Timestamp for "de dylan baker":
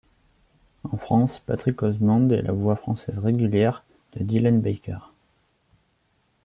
4.13-4.97